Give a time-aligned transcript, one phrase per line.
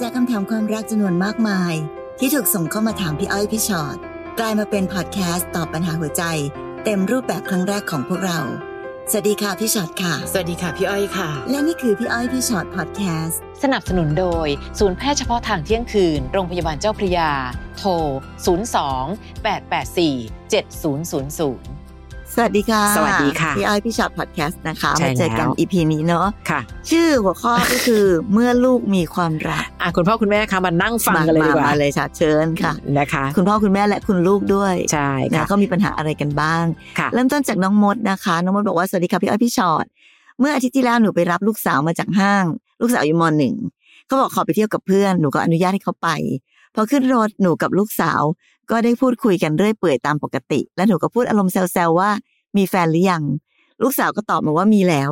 [0.00, 1.74] จากคำถามความรักจำนวนมากมาย
[2.18, 3.96] ที่ถูกส่งเข้ามาถามพี่อ้อยพี่ชอ็อต
[4.38, 6.22] กลายมาเป็นพอดแคสต์ตอบปัญหาหัวใจ
[6.84, 8.40] เต็มรูปแบบครั้งแรกของพวกเรา
[9.10, 14.48] สวัสดีค่ะพี่ชอ็อตค่ะ สวัสดีค่ะพี่อ้อยค่ะ และนี่คือพี่อ้อยพี่ชอ็อตพอดแคสต์สนับสนุนโดย
[14.78, 17.30] ศูนย์แพทย์เฉพาะทางเที่ยงคืน โรงพยาบาลเจ้าพระยา
[17.78, 17.90] โทร
[18.76, 21.75] 02 884 7000
[22.38, 26.60] สวัสดีค่ะ สวัสดีค่ะ พี่อ้อยพี่ฉอด็อตพอดแคสต์นะคะใช่มาเจอกันแล้ว EP นี้เนาะค่ะ
[26.90, 36.64] ชื่อหัวข้อก็คือเมื่อลูกมีความรักอะคุณพ่อคุณแม่คะมานั่งฟังกันเลยดีกว่ามาเลยค่ะเชิญค่ะนะคะ คุณพ่อคุณแม่และคุณลูกด้วยใช่นะค่ะก็มีปัญหาอะไรกันบ้าง
[36.98, 39.84] ค่ะเริ่มต้นจากน้องมดนะคะ น้องมดบอกว่าสวัสดีค่ะพี่อ้อยพี่ชอ็อต
[40.40, 42.44] เมื่ออาทิตย์ที่แล้วหนูไปรับลูกสาวมาจากห้าง
[42.80, 43.54] ลูกสาวอยู่มหนึ่ง
[44.06, 46.08] เขาบอกขอไปเที่ยวกับเพื่อนหนูก็อนุญาตให้เขาไป
[46.74, 48.22] พอขึ้นรถหนูกับลูกสาว
[48.70, 52.10] ก็ได้พูดคุยกันเรื่อยเปื่อยตามปกติ และหนูก็พูดอารมณ์แซวๆว่า
[52.58, 53.22] มีแฟนหรือยัง
[53.82, 55.10] ลูกสาวก็ตอบมาว่ามีแล้ว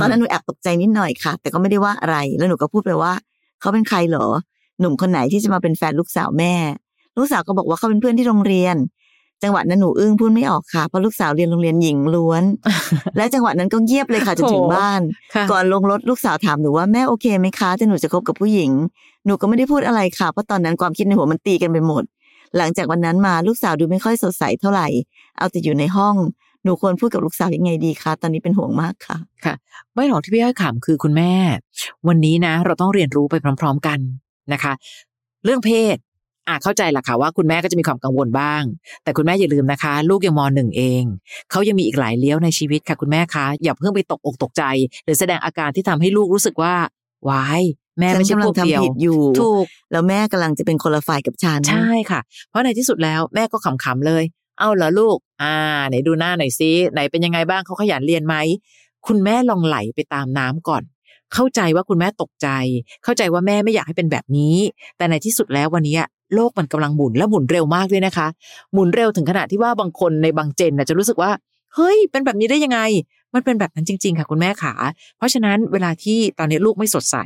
[0.00, 3.12] ตอนนั้นหนูแอบตกใจนิดหน่อยค่ะ แต่ก็ไม่ได้ว่าอะไร แล้วหนูก็พูดไปว่า
[3.60, 4.26] เขาเป็นใครเหรอ
[4.80, 6.54] หนุ่มคนไหนที่จะมาเป็นแฟนลูกสาวแม่
[7.16, 8.76] ลูกสาวก็บอกว่าเขาเป็นเพื่อนที่โรงเรียน
[9.42, 12.42] จังหวะนั้นหนูอึ้งพูดไม่ออกค่ะ เพราะลูกสาวเรียนโรงเรียนหญิงล้วน
[13.16, 15.00] และจังหวะนั้นก็เงียบเลยค่ะจนถึงโถบ้าน
[15.34, 18.70] ค่ะก่อนลงรถลูกสาวถามหนูว่าแม่โอเคไหมคะที่หนูจะคบกับผู้หญิง
[19.26, 22.02] หนูก็ไม่ได้พูดอะไรค่ะ เพราะตอนนั้นความคิดในหัวมันตีกันไปหมด
[22.56, 24.88] หลังจากวันนั้นมาลูกสาวดูไม่ค่อยสดใสเท่าไหร่
[25.38, 26.14] เอาแต่อยู่ในห้อง
[26.66, 29.16] หนูควรพูดกับลูกสาวยังไงดีคะตอนนี้เป็นห่วงมากค่ะ
[29.94, 31.32] ไม่หรอกที่พี่อ้อยขำคือคุณแม่
[32.08, 33.98] วันนี้นะ เราต้องเรียนรู้ไปพร้อม ๆกัน
[34.52, 34.72] นะคะ
[35.44, 35.96] เรื่องเพศ
[36.48, 38.62] อะเข้าใจละค่ะว่าคุณแม่ก็จะมีความกังวลบ้าง
[39.02, 41.02] แต่คุณแม่อย่าลืมนะคะ ลูกยังมหนึ่งเอง
[41.50, 44.62] เขายังมีอีกหลายเลี้ยวในชีวิตค่ะ คุณแม่คะอย่าเพิ่งไปตกอกตกใจ
[45.04, 46.74] หรือแสดงอาการที่ทำให้ลูกรู้สึกว่า
[47.28, 47.62] วาย
[48.00, 54.24] แม่ไม่ใช่ฉันกำลัพงวกเดียวทำผิดอยู่ถูกแล้วแม่กำลังจะเป็นคนละฝ่ายกับฉันใช่ค่ะ เพราะในที่สุดแล้วแม่ก็ขำๆเลย
[54.58, 55.54] เอาเหรอลูก อ่า
[55.88, 58.34] ไหนดูหน้าหน่อยซิไหนเป็นยังไงบ้างเขาขยันเรียนไหม
[59.06, 60.82] คุณแม่ลองไหลไปตามน้ำก่อน
[61.34, 62.48] เข้าใจว่าคุณแม่ตกใจ
[63.04, 64.56] เข้าใจว่าแม่ไม่อยากให้เป็นแบบนี้
[64.96, 65.96] แต่ในที่สุดแล้ววันนี้
[66.34, 68.26] โลกมันกำลังหมุนและหมุนเร็วมากด้วยนะคะ
[68.72, 71.30] หมุนเร็วถึงขนาดที่ว่าบางคนในบางเจนจะรู้สึกว่า
[71.74, 72.80] เฮ้ย เป็นแบบนี้ได้ยังไง
[73.34, 74.74] มันเป็นแบบนั้นจริง ๆ ค่ะคุณแม่ขา
[75.16, 77.16] เพราะฉะนั้นเวลาที่ตอนนี้ลูกไม่สดใส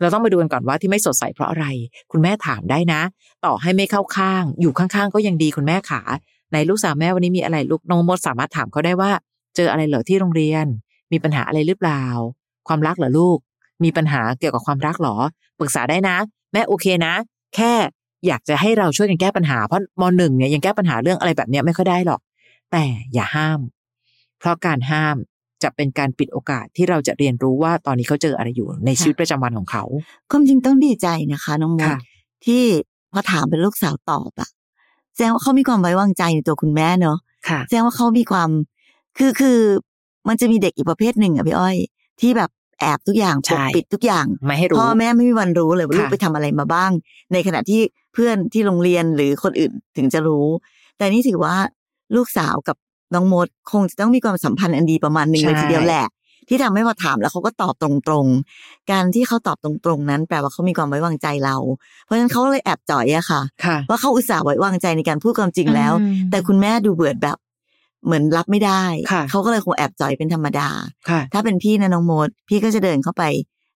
[0.00, 1.66] เราต้องมาดูกันก่อนว่าที่ไม่สดใสเพราะอะไร
[2.12, 3.00] คุณแม่ถามได้นะ
[3.44, 6.00] ต่อให้ไม่เข้าข้าง อยู่ข้างๆ ก็ยังดีคุณแม่ขา
[6.52, 9.10] ในลูกสาวแม่วันนี้มีอะไรลูกน้องมดสามารถถามเขาได้ว่า
[9.56, 10.66] เจออะไรเหรอที่โรงเรียน
[11.12, 12.04] มีปัญหาอะไรหรือเปล่า
[12.68, 13.38] ความรักเหรอลูก
[13.84, 15.16] มีปัญหาเกี่ยวกับความรักเหรอ
[15.58, 16.16] ปรึกษาได้นะ
[16.52, 17.14] แม่โอเคนะ
[17.54, 17.72] แค่
[18.26, 22.20] อยากจะให้เราช่วยกันแก้ปัญหาเพราะมหนึ่งเนี่ยยังแก้ปัญหาเรื่องอะไรแบบเนี้ยไม่ค่อยได้หรอก
[22.72, 23.60] แต่อย่าห้าม
[24.38, 25.16] เพราะการห้าม
[25.62, 29.84] จะเป็นการปิดโอกาสที่เราจะเรียนรู้ว่าตอนนี้เขาเจออะไรอยู่ในชีวิตประจำวันของเขา
[30.30, 31.98] ความจริงต้องดีใจนะคะน้องมดค่ะ
[32.46, 32.62] ที่
[33.12, 34.48] พอถามเป็นลูกสาวตอบอะ
[35.16, 37.18] แสดงว่าเขามีความไว้วางใจในตัวคุณแม่เนอะ
[37.48, 38.50] ค่ะแสดงว่าเขามีความ
[39.18, 39.58] คือคือ
[40.28, 41.76] มันจะมีเด็กอีกประเภทหนึ่งอะพี่อ้อย
[42.20, 42.50] ที่แบบ
[42.80, 46.90] แอบทุกอย่างใช่ปกปิดทุกอย่างไม่ให้รู้พ่อแม่ไม่มีวันรู้เลยว่าค่ะลูกไปทำอะไรมาบ้าง
[47.32, 47.80] ในขณะที่
[48.14, 50.46] เพื่อนที่โรงเรียนหรือคนอื่นถึงจะรู้
[50.96, 51.56] แต่นี่ถือว่า
[52.16, 52.76] ลูกสาวกับ
[53.14, 56.06] น้องมดคงจะต้องมีความสัมพันธ์อันดีประมาณหนึ่งเลยทีเดียวแหละ
[56.48, 57.88] ที่ทำให้พอถามแล้วเขาก็ตอบตร
[58.24, 61.56] งๆ การที่เขาตอบตรงๆนั้น แปลว่าเขามีความไว้วางใจเรา
[62.04, 67.36] เพราะฉะนั้นเขาเลยแอบจ่อยอะค่ะค่ะว่าเขาอุตส่าห์ไว้วางใจในการพูดความจริงแล้วอืมแต่คุณแม่ดูเบื่อแบบ
[68.06, 70.68] เหมือนรับไม่ได้ค่ะเขาก็เลยคงแอบจ่อยเป็นธรรมดา
[71.10, 73.22] ค่ะถ้าเป็นพี่นะน้องโมดพี่ก็จะเดินเข้าไป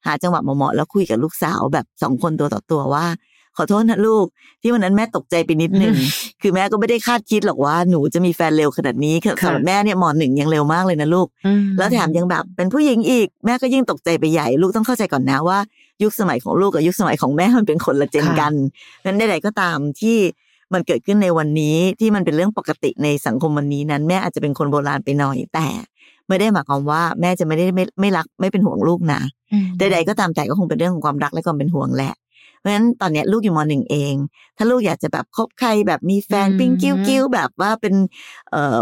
[0.06, 3.04] หาจังหวะเหมาะๆแล้วคุยกับลูกสาวแบบสองคนตัวต่อตัวว่า
[3.56, 4.26] ขอโทษนะลูก
[4.62, 5.94] ที่วันนั้นแม่ตกใจไปนิดนึง
[6.42, 15.58] คือแม่ก็ไม่ได้คาดคิดหรอกว่าหนูจะมีแฟนเร็วขนาดนี้คือค่ะสำหรับแม่เนี่ยมหนึ่งยังเร็วมากเลยนะลูกอืมแล้วแถมยังแบบเป็นผู้หญิงอีก แม่ก็ยิ่งตกใจไปใหญ่ลูกต้องเข้าใจก่อนนะว่า
[16.02, 18.52] ยุคสมัยของลูกกับยุคสมัยของแม่มันเป็นคนละเจนค่ะกัน
[19.04, 20.16] นั้นใดๆก็ตามที่
[20.72, 25.66] มันเกิดขึ้นในวันนี้ที่มันเป็นเรื่องปกติในสังคมวันนี้นั้น แม่อาจจะเป็นคนโบราณไปหน่อยแต่
[26.28, 29.20] ไม่ได้หมายความว่าแม่จะไม่ได้ไม่ไม่รักไม่เป็นห่วงลูกนะ
[29.52, 32.14] อืมใดๆก็ตามแต่ก็คงเป็นเรื่องของความรักและความเป็นห่วงแหละ
[32.60, 34.14] เพราะฉะนั้นตอนเนี้ยลูกอยู่มหนึ่งเอง
[34.56, 37.94] ถ้าลูกอยากจะแบบคบใครแบบมีแฟนอืมปิ้งกิ้วกิ้วแบบว่าเป็น
[38.50, 38.78] เอ่อ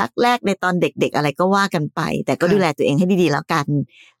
[0.00, 3.66] รักแรกในตอนเด็กๆ อะไรก็ว่ากันไป แต่ก็ดูแลตัวเองให้ดีๆแล้วกัน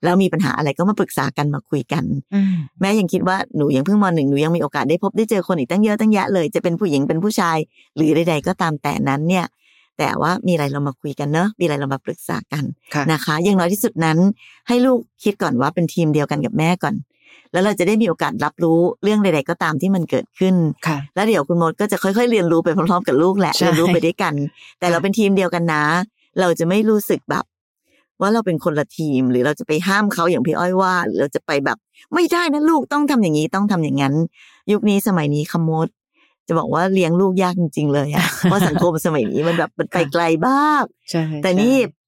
[0.04, 7.58] แล้วมีปัญหาอะไรก็มาปรึกษากันมาคุยกันอืมแม่ยังคิดว่าหนูยังเพิ่งมหนึ่งหนูยังมีโอกาสได้พบได้เจอคนอีกตั้งเยอะตั้งแยะเลยจะเป็นผู้หญิงเป็นผู้ชาย
[7.96, 9.46] หรือใดๆก็ตามแต่นั้นเนี่ย
[9.98, 12.64] แต่ว่ามีอะไรเรามาคุยกันเนอะมีอะไรเรามาปรึกษากัน
[12.94, 14.18] ค่ะนะคะอย่างน้อยที่สุดนั้น
[14.68, 16.94] ให้ลูกคิดก่อนว่าเป็นทีมเดียวกันกับแม่ก่อน
[17.54, 20.54] แล้วเราจะได้มีโอกาสรับรู้เรื่องใดๆก็ตามที่มันเกิดขึ้น
[20.86, 24.34] ค่ะแล้วเดี๋ยวคุณมดก็จะค่อยๆเรียนรู้ไปพร้อมๆกับลูกแหละใช่เรียนรู้ไปด้วยกัน
[24.78, 25.84] แต่เราเป็นทีมเดียวกันนะ
[26.40, 27.44] เราจะไม่รู้สึกแบบ
[28.20, 31.78] ว่าเราเป็นคนละทีมหรือเราจะไปห้ามเขาอย่างพี่อ้อยว่าหรือเราจะไปแบบ
[32.14, 34.14] ไม่ได้นะลูกต้องทำอย่างนี้ต้องทำอย่างนั้น
[34.72, 35.88] ยุคนี้สมัยนี้ขมด
[36.48, 42.02] จะบอกว่าเลี้ยงลูกยากจริง ๆ เลยอะเพราะสังคมสมัยนี้มันแบบมันไปไกลบ้ากใช่แต่นี่ใช่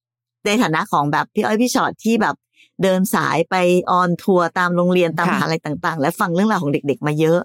[0.46, 2.34] ในฐานะของแบบพี่อ้อยพี่ชอตที่แบบ
[2.82, 3.54] เดินสายไป
[3.90, 7.40] ออนทัวร์ตามโรงเรียนตามมค่ะหาลัยต่าง ๆ และฟังเรื่องราวของเด็ก ๆ มาเยอะ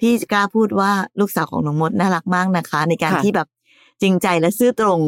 [0.00, 0.90] พี่กล้าพูดว่า
[1.20, 3.48] ลูกสาวของน้องมดน่ารักมากนะคะ ในการค่ะที่แบบ
[4.02, 5.00] จริงใจและซื่อตรง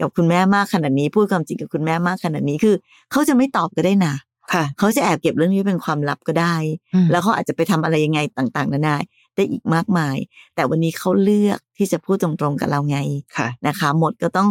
[0.00, 2.74] กับคุณแม่มากขนาดนี้ พูดความจริงกับคุณแม่มากขนาดนี้คือ
[3.10, 4.14] เขาจะไม่ตอบก็ได้นะ
[4.52, 6.54] ค่ะเขาจะแอบเก็บเรื่องนี้เป็นความลับก็ได้
[6.94, 8.96] อืมแล้วเขาอาจจะไปทำอะไรยังไงต่างๆนานา
[9.34, 10.16] ได้อีกมากมาย
[10.54, 12.98] แต่วันนี้เขาเลือกที่จะพูดตรงๆกับเราไง
[13.36, 14.48] ค่ะนะคะ หมดก็ต้อง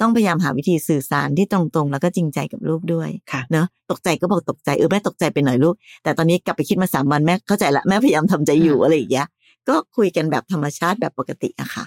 [0.00, 9.26] ต้องพยายามหาวิธีสื่อสารที่ตรงๆ แล้วก็จริงใจกับลูกด้วยค่ะเนอะตกใจก็บอกตกใจเออแม่ตกใจไปหน่อยลูก แต่ตอนนี้กลับไปคิดมาสามวันแม่เข้าใจละแม่พยายามทำใจอยู่อะไรอย่างเงี้ย
[9.68, 11.84] ก็คุยกันแบบธรรมชาติแบบปกติอะค่ะ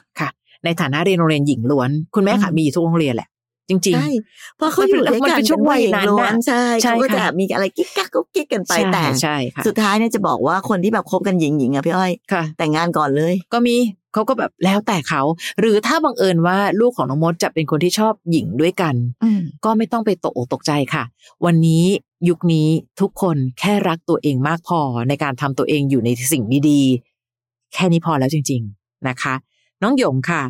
[0.65, 3.29] ในฐานะเรียนโรงเรียนหญิงล้วน คุณแม่ค่ะอืมมีอยู่ทุกโรงเรียนแหละ
[3.69, 4.09] จริงใช่
[4.57, 13.75] เพราะเขาอยู่ด้วยมันกันเป็นช่วงวัยนั้นเป็ผู้หญิงล้วนน่ะใช่ใช่เขาก็จะค่ะมีอะไรกิ๊กกักกุ๊กกิ๊กกันๆไปใช่แต่ใช่ค่ะสุดท้ายเนี่ยจะบอกว่าคนที่แบบคบกันหญิงหญิงๆอะพี่อ้อยค่ะแต่งงานก่อนเลย ก็มี
[14.13, 15.21] เขาก็แบบแล้วแต่เขา
[15.59, 21.03] หรือถ้าบังเอิญว่าลูกของน้องมดจะเป็นคนที่ชอบหญิงด้วยกันอืมก็ไม่ต้องไปตกอกตกใจค่ะ
[21.45, 21.85] วันนี้
[22.29, 22.67] ยุคนี้
[23.01, 29.35] ทุกคนแค่รักตัวเองมากพอในการทำตัวเองอยู่ในสิ่งดีๆ แค่นี้พอแล้วจริง ๆนะคะ
[29.81, 30.43] น้องหยงค่ะ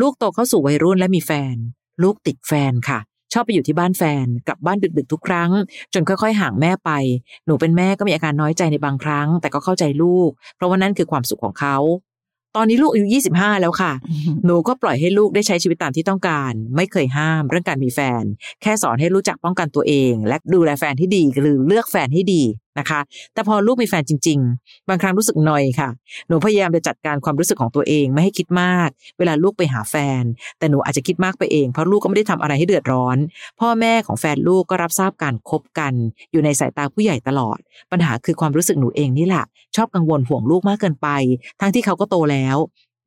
[0.00, 1.54] ลูกโตเข้าสู่วัยรุ่นและมีแฟน
[2.02, 2.98] ลูกติดแฟนค่ะ
[3.32, 5.50] ชอบไปอยู่ที่บ้านแฟน กลับบ้านดึกๆทุกครั้ง
[5.94, 6.90] จนค่อยๆห่างแม่ไป
[7.46, 11.76] หนูเป็นแม่ก็มีอาการน้อยใจในบางครั้ง แต่ก็เข้าใจลูก เพราะว่านั่นคือความสุขของเขา
[12.56, 13.06] ตอนนี้ลูกอายุ
[13.36, 13.92] 25 แล้วค่ะ
[14.44, 18.24] หนูก็ปล่อยให้ลูกได้ใช้ชีวิตตามที่ต้องการ ไม่เคยห้ามเรื่องการมีแฟน
[18.62, 22.42] แค่สอนให้รู้จักป้องกันตัวเอง และดูแลแฟนที่ดีหรือเลือกแฟนให้ดี
[22.78, 23.00] นะคะ
[23.34, 25.88] แต่พอลูกมีแฟนจริง ๆ บางครั้งรู้สึกหนอยค่ะ
[26.28, 28.88] หนูพยายามจะจัดการความรู้สึกของตัวเองไม่ให้คิดมาก
[29.18, 30.22] เวลาลูกไปหาแฟน
[30.58, 33.16] แต่หนูอาจจะคิดมากไปเองเพราะลูกก็ไม่ได้ทำอะไรให้เดือดร้อน
[33.60, 35.92] พ่อแม่ของแฟนลูกก็รับทราบการคบกัน
[36.32, 37.58] อยู่ในสายตาผู้ใหญ่ตลอด
[37.92, 39.44] ปัญหาคือความรู้สึกหนูเองนี่แหละ
[39.76, 41.08] ชอบกังวลห่วงลูกมากเกินไป
[41.60, 42.56] ทั้งที่เขาก็โตแล้ว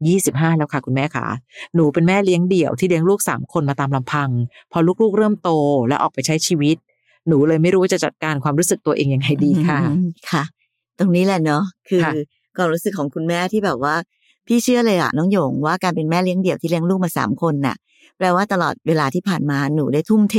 [0.04, 1.26] 25 แล้วค่ะคุณแม่ค่ะ
[1.76, 4.30] หนูเป็นแม่เลี้ยงเดี่ยวที่เลี้ยงลูกสามคนมาตามลำพัง
[4.72, 5.50] พอลูกๆเริ่มโต
[5.88, 6.78] และออกไปใช้ชีวิต
[7.28, 10.44] หนูเลยไม่รู้ว่าจะจัดการความรู้สึกตัวเองยังไงดีค่ะอืมค่ะ
[11.00, 12.14] ตรงนี้แหละเนาะ คือค่ะ
[12.58, 13.96] ความรู้สึกของคุณแม่ที่แบบว่า
[14.48, 17.76] พี่เชื่อเลยอะน้องหยงว่าการเป็นแม่เลี้ยงเดี่ยวที่เลี้ยงลูกมาสามคนน่ะ
[18.18, 20.38] แปลว่าตลอดเวลาที่ผ่านมาหนูได้ทุ่มเท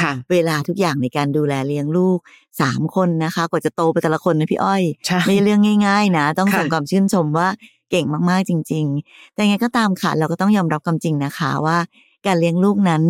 [0.00, 2.18] ค่ะเวลาทุกอย่างในการดูแลเลี้ยงลูก
[2.60, 7.48] สามคนนะคะ กว่าจะโตไปแต่ละคนนะพี่อ้อยใช่ไม่ใช่เรื่องง่าย ๆ นะ ต้องค่ะส่งความชื่นชมว่า
[7.90, 11.78] เก่งมากๆจริง ๆ แต่ยังไงก็ตามค่ะ เราก็ต้องยอมรับความจริงนะคะว่า
[12.26, 13.02] การเลี้ยงลูกนั้น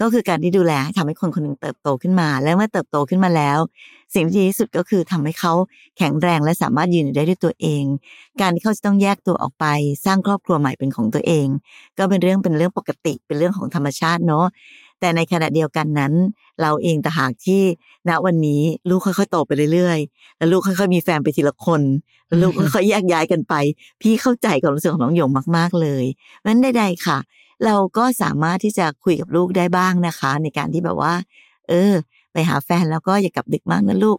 [0.00, 3.58] ก็คือการที่ดูแลทำให้คนคนหนึ่งเติบโตขึ้นมา และเมื่อเติบโตขึ้นมาแล้ว
[4.14, 5.52] สิ่งที่ดีที่สุดก็คือทำให้เขา
[5.98, 7.84] แข็งแรงและสามารถยืนอยู่ได้ด้วยตัวเอง
[8.40, 9.66] การที่เขาจะต้องแยกตัวออกไป
[10.04, 11.46] สร้างครอบครัวใหม่เป็นของตัวเอง
[11.98, 14.46] ก็เป็นเรื่องเป็นเรื่องปกติเป็นเรื่องของธรรมชาติเนาะ
[15.00, 16.12] แต่ในขณะเดียวกันนั้น
[16.60, 17.62] เราเองแต่หากที่
[18.08, 21.82] ณวันนี้ลูกค่อยๆโตไปเรื่อยๆ แล้วลูกค่อยๆมีแฟนไปทีละคน
[22.26, 23.54] แล้วลูกค่อยๆแยกย้ายกันไป
[24.02, 26.04] พี่เข้าใจความรู้สึกของน้องหยงมากๆเลย
[26.38, 27.18] เพราะนั้นใดๆค่ะ
[27.64, 31.14] เราก็สามารถที่จะคุยกับลูกได้บ้างนะคะ ในการที่แบบว่า
[31.68, 31.92] เออ
[32.32, 34.18] ไปหาแฟนแล้วก็อย่ากลับดึกมากนะลูก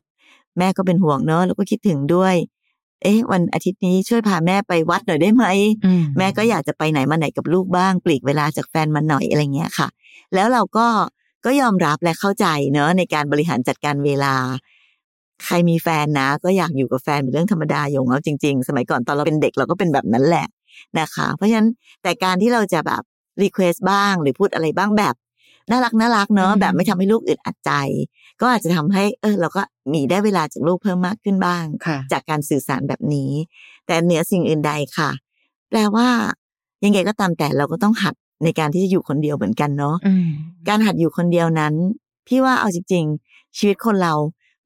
[0.58, 2.36] แม่ก็เป็นห่วงเนอะแล้วก็คิดถึงด้วย
[3.04, 5.46] เอ๊ะ วันอาทิตย์นี้ช่วยพาแม่ไปวัดหน่อยได้ไหม
[5.86, 9.88] อืแม่ก็อยากจะไปไหนมาไหนกับลูกบ้างปลีกเวลาจากแฟนมาหน่อยอะไรเงี้ยค่ะ
[10.34, 10.88] แล้วเราก็
[11.46, 14.36] ก็ยอมรับและเข้าใจเนอะในการบริหารจัดการเวลา
[15.46, 20.48] ใครมีแฟนนะ ก็อยากอยู่กับแฟนเป็นเรื่องธรรมดาโยงเอาจริง ๆ สมัยก่อนตอนเราเป็นเด็กเราก็เป็นแบบนั้นแหละ
[21.00, 21.70] นะคะ เพราะฉะนั้น
[22.04, 23.04] แต่การที่เราจะแบบ
[23.42, 25.16] รีเควสบ้างหรือพูดอะไรบ้างแบบ
[25.70, 27.72] น่ารักน่ารักเนอะอืมแบบไม่ทำให้ลูกอึดอัดใจ
[28.42, 29.62] ก็อาจจะทำให้ เออ เราก็
[29.94, 33.32] มีได้เวลาจากลูกเพิ่มมากขึ้นบ้างค่ะจากการสื่อสารแบบนี้
[33.86, 35.10] แต่เหนือสิ่งอื่นใดค่ะ
[35.70, 36.08] แปลว่า
[36.86, 40.28] ยังไงก็ตามแต่เราก็ต้องหัดในการที่จะอยู่คนเดียวเหมือนกันเนาะอืม
[40.68, 41.74] การหัดอยู่คนเดียวนั้น
[42.28, 44.14] พี่ว่าเอาจริง ๆ ชีวิตคนเรา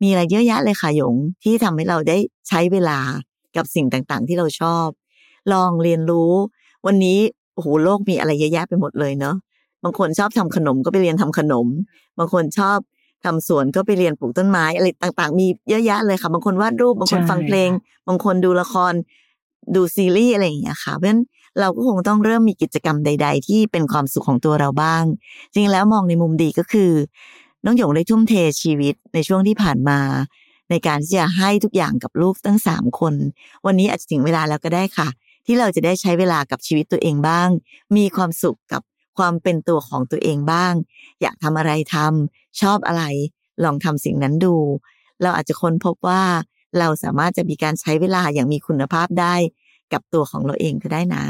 [0.01, 2.99] มีอะไรเยอะแยะเลยค่ะหยง ที่ทำให้เราได้ใช้เวลา
[3.55, 4.87] กับสิ่งต่างๆ ที่เราชอบ
[5.53, 6.33] ลองเรียนรู้
[6.85, 7.19] วันนี้
[7.57, 9.35] โอ้โหโลกมีอะไรเยอะแยะไปหมดเลยเนาะ
[9.83, 11.67] บางคนชอบทำขนมก็ไปเรียนทำขนม
[12.17, 12.77] บางคนชอบ
[13.25, 17.69] ทำสวนก็ไปเรียนปลูกต้นไม้อะไรต่าง ๆ มีเยอะแยะเลยค่ะ บางคนวาดรูปบางคนใช่ฟังเพลง
[18.07, 18.93] บางคนดูละคร
[19.75, 21.21] ดูซีรีส์อะไรอย่างเงี้ยค่ะเพราะฉะนั้น
[21.59, 25.03] เราก็คงต้องเริ่มมีกิจกรรมใด ๆ ที่เป็นความสุขของตัวเราบ้าง
[25.53, 26.91] จริงแล้วมองในมุมดีก็คือ
[27.65, 29.99] น้องหยงได้ทุ่มเทชีวิตในช่วงที่ผ่านมา
[30.69, 33.13] ในการที่จะให้ทุกอย่างกับลูกตั้งสามคน
[33.65, 35.07] วันนี้อาจจะถึงเวลาแล้วก็ได้ค่ะ
[35.47, 37.49] ที่เราจะได้ใช้เวลากับชีวิตตัวเองบ้าง
[37.97, 38.81] มีความสุขกับ
[39.17, 40.73] ความเป็นตัวของตัวเองบ้าง
[41.21, 43.03] อยากทำอะไรทำชอบอะไร
[43.63, 44.55] ลองทำสิ่งนั้นดู
[45.21, 46.23] เราอาจจะค้นพบว่า
[46.79, 49.35] เราสามารถจะมีการใช้เวลาอย่างมีคุณภาพได้
[49.93, 51.23] กับตัวของเราเองก็ได้นะ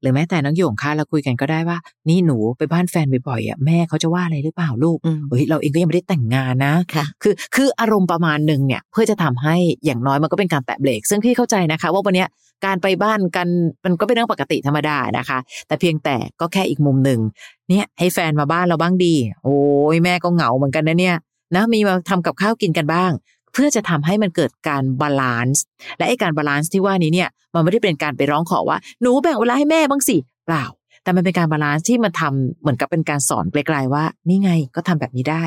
[0.00, 12.28] หรือแม้แต่น้องโยงค่ะเราคุยกันก็ได้ว่า นี่หนูไปบ้านแฟนบ่อยๆอะแม่เขาจะว่าอะไรหรือเปล่าลูกอืมเฮ้ยเราเองก็ยังไม่ได้แต่งงานนะค่ะ คือคืออารมณ์ประมาณหนึ่งเนี่ย เพื่อจะทำให้อย่างน้อยมันก็เป็นการแตะเบรก ซึ่งพี่เข้าใจนะคะ ว่าวันเนี้ย
[12.64, 13.48] การไปบ้านกัน
[13.84, 17.20] มันก็เป็นเรื่องปกติธรรมดานะคะ แต่เพียงแต่ก็แค่อีกมุมหนึ่ง
[17.68, 19.58] เนี่ยให้แฟนมาบ้านเราบ้างดี โอ้
[19.94, 21.16] ยแม่ก็เหงาเหมือนกันนะเนี่ย
[21.54, 23.10] นะมีมาทำกับข้าวกินกันบ้าง
[23.52, 25.62] เพื่อจะทำให้มันเกิดการ balance
[25.98, 30.16] และไอ้การ balance ที่ว่านี้เนี่ยมันไม่ได้เป็นการไปร้องขอว่าหนูแบ่งเวลาให้แม่บ้างสิ
[30.46, 30.64] เปล่า
[31.02, 35.44] แต่มันเป็นการ balance ที่มันทำเหมือนกับเป็นการสอนไกลๆว่า นี่ไงก็ทำแบบนี้ได้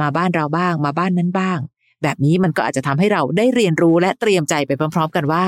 [0.00, 1.58] มาบ้านเราบ้าง มาบ้านนั้นบ้าง
[2.02, 5.44] แบบนี้มันก็อาจจะทำให้เราได้เรียนรู้และเตรียมใจไปพร้อม ๆ กันว่า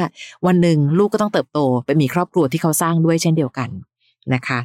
[0.47, 3.69] วันหนึ่งลูกก็ต้องเติบโตไปมีครอบครัวที่เขาสร้างด้วยเช่นเดียวกัน
[4.35, 4.59] นะคะ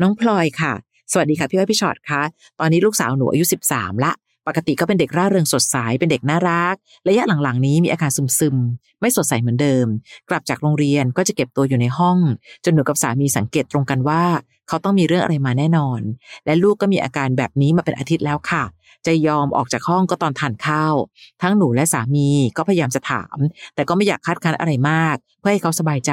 [0.00, 0.72] น้องพลอยค่ะ
[1.12, 2.22] สวัสดีค่ะพี่อ้อยพี่ชอตคะ
[2.60, 4.12] ตอนนี้ลูกสาวหนูอายุ 13 ละ
[4.46, 6.76] ปกติก็เป็นเด็กร่าเริงสดใสเป็นเด็กน่ารัก
[7.08, 9.86] ระยะหลังๆนี้มีอาการซึมๆ ไม่สดใสเหมือนเดิม
[10.30, 12.18] กลับจากโรงเรียนก็จะเก็บตัวอยู่ในห้อง
[12.64, 14.24] จนหนูกับสามีสังเกตตรงกันว่า
[14.68, 16.00] เขาต้องมีเรื่องอะไรมาแน่นอน
[16.44, 18.62] และลูกก็มีอาการแบบนี้มาเป็นอาทิตย์แล้วค่ะ
[19.06, 20.94] จะยอมออกจากห้องก็ตอนทานข้าว
[21.42, 23.36] ทั้งหนูและสามีก็พยายามจะถาม
[23.74, 26.12] แต่ก็ไม่อยากคาดคั้นอะไรมาก เพื่อให้เขาสบายใจ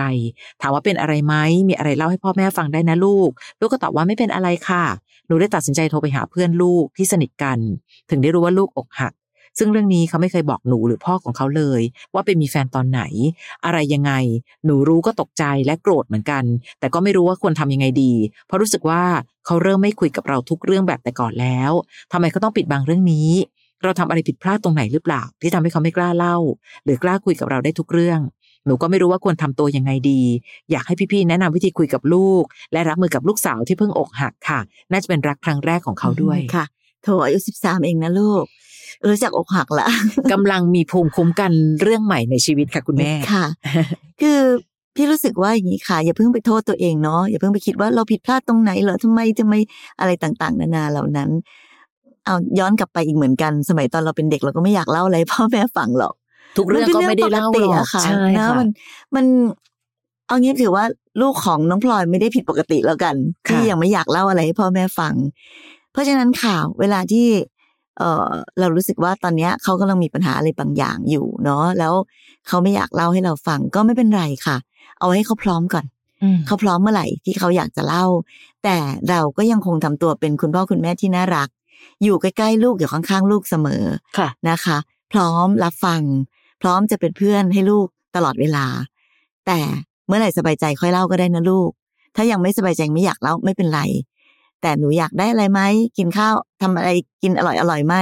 [0.62, 1.36] ถามว่าเป็นอะไรไหม
[1.70, 4.86] มีอะไรเล่าให้พ่อแม่ฟังได้นะลูก ลูกก็ตอบว่าไม่เป็นอะไรค่ะ
[5.28, 7.60] หนูได้ตัดสินใจโทรไปหาเพื่อนลูกที่สนิทกัน
[8.10, 9.14] ถึงได้รู้ว่าลูกอกหัก
[9.58, 11.82] ซึ่งเรื่องนี้เขาไม่เคยบอกหนูหรือพ่อของเขาเลย
[12.14, 13.02] ว่าไปมีแฟนตอนไหน
[13.66, 14.12] อะไรยังไง
[14.66, 16.44] หนูรู้ก็ตกใจและโกรธเหมือนกัน
[16.80, 18.14] แต่ก็ไม่รู้ว่าควรทำยังไงดี
[18.48, 19.04] เพราะรู้สึกว่า
[19.46, 21.72] เขาเริ่มไม่คุยกับเราทุกเรื่องแบบแต่ก่อนแล้ว
[22.12, 23.30] ทำไมเขาต้องปิดบังเรื่องนี้
[23.84, 26.38] เราทำอะไรผิดพลาดตรงไหนหรือเปล่า ที่ทำให้เขาไม่กล้าเล่า
[26.84, 28.20] หรือกล้าคุยกับเราได้ทุกเรื่อง
[28.66, 30.22] หนูก็ไม่รู้ว่าควรทำตัวยังไงดี
[30.72, 34.60] อยากให้พี่ๆแนะนำวิธีคุยกับลูก และรับมือกับลูกสาวที่เพิ่งอกหักค่ะ
[34.92, 36.66] น่าจะเป็นรักครั้งแรกของเขาด้วยค่ะ
[37.04, 38.44] โถอายุสิบสามเองนะลูก
[39.10, 39.88] รู้จักอกหักละ
[40.32, 43.46] กำลังมีภูมิคุ้มกันเรื่องใหม่ในชีวิตค่ะคุณแม่ค่ะ
[44.22, 44.40] คือ
[44.96, 49.54] พี่รู้สึกว่าอย่างนี้ค่ะ อย่าเพิ่งไปโทษตัวเองเนาะอย่าเพิ่งไปคิดว่าเราผิดพลาดตรงไหนเหรอทำไมทำไม
[50.00, 51.30] อะไรต่างๆ นานาเหล่านั้น
[52.26, 56.14] เอาย้อนกลับไปอีกเหมือนกัน สมัยตอนเราเป็นเด็กเราก็ไม่อยากเล่าอะไรให้พ่อแม่ฟังหรอก
[56.58, 58.68] ทุกเรื่องก็ไม่ได้เล่าหรอกอะค่ะใช่นะค่ะมัน
[59.16, 59.26] มัน
[60.28, 60.84] เอางี้ถือว่า
[61.22, 63.16] ลูกของน้องพลอยไม่ได้ผิดปกติแล้วกัน
[63.48, 65.14] ค่ะที่ยังไม่อยากเล่าอะไรให้พ่อแม่ฟัง
[65.92, 67.28] เพราะฉะนั้นข่าวเวลาที่
[67.98, 71.94] เออเรารู้สึกว่าตอนเนี้ยเขากำลังมีปัญหาอะไรบางอย่างอยู่เนาะแล้ว
[72.48, 74.58] เขาไม่อยากเล่าให้เราฟังก็ไม่เป็นไรค่ะ
[75.00, 75.86] เอาให้เขาพร้อมก่อน
[76.24, 78.06] อืมเขาพร้อมเมื่อไหร่ที่เขาอยากจะเล่า
[78.64, 78.78] แต่
[79.10, 81.50] เราก็ยังคงทำตัวเป็นคุณพ่อคุณแม่ที่น่ารัก
[82.04, 83.84] อยู่ใกล้ๆลูกอยู่ข้างๆลูกเสมอ
[84.18, 84.78] ค่ะนะคะ
[85.14, 86.02] พร้อมรับฟัง
[86.62, 88.66] พร้อมจะเป็นเพื่อนให้ลูกตลอดเวลา
[89.48, 89.60] แต่
[90.08, 91.70] เมื่อไหร่สบายใจค่อยเล่าก็ได้นะลูก
[92.16, 93.82] ถ้ายังไม่สบายใจไม่อยากเล่าไม่เป็นไร
[94.64, 95.62] แต่หนูอยากได้อะไรไหม
[95.98, 96.90] กินข้าวทำอะไร
[97.24, 97.96] กินอร่อยอร่อยไหม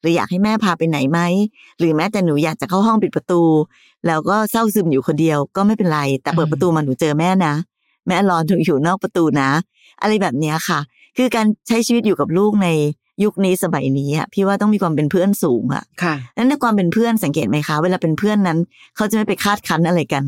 [0.00, 1.20] หรืออยากให้แม่พาไปไหนไหม
[1.78, 3.42] หรือแม้แต่หนูอยากจะเข้าห้องปิดประตู
[4.06, 7.54] แล้วก็เศร้าซึมอยู่คนเดียวก็ไม่เป็นไร แต่เปิดอืมประตูมาหนูเจอแม่นะ
[8.06, 9.50] แม่รอหนูอยู่นอกประตูนะ
[10.00, 10.80] อะไรแบบเนี้ยค่ะ
[11.16, 12.68] คือการใช้ชีวิตอยู่กับลูกใน
[13.24, 18.58] ยุคนี้สมัยนี้อะพี่ว่าต้องมีความเป็นเพื่อนสูงอะค่ะนั้นในความเป็นเพื่อนสังเกตไหมคะ เวลาเป็นเพื่อนนั้น
[18.96, 20.24] เขาจะไม่ไปคาดคั้นอะไรกัน